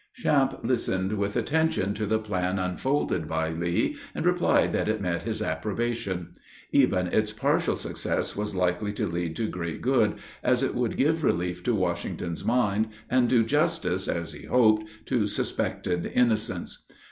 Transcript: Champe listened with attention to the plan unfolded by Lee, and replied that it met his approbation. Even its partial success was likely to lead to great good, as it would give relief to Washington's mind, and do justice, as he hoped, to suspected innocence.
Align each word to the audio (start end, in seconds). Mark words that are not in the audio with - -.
Champe 0.15 0.57
listened 0.63 1.13
with 1.15 1.35
attention 1.35 1.93
to 1.93 2.07
the 2.07 2.17
plan 2.17 2.57
unfolded 2.57 3.27
by 3.27 3.49
Lee, 3.49 3.97
and 4.15 4.25
replied 4.25 4.73
that 4.73 4.89
it 4.89 4.99
met 4.99 5.21
his 5.21 5.43
approbation. 5.43 6.33
Even 6.71 7.05
its 7.05 7.31
partial 7.31 7.75
success 7.75 8.35
was 8.35 8.55
likely 8.55 8.93
to 8.93 9.05
lead 9.05 9.35
to 9.35 9.47
great 9.47 9.79
good, 9.81 10.15
as 10.41 10.63
it 10.63 10.73
would 10.73 10.97
give 10.97 11.23
relief 11.23 11.61
to 11.65 11.75
Washington's 11.75 12.43
mind, 12.43 12.87
and 13.11 13.29
do 13.29 13.43
justice, 13.43 14.07
as 14.07 14.33
he 14.33 14.47
hoped, 14.47 14.89
to 15.05 15.27
suspected 15.27 16.11
innocence. 16.15 16.83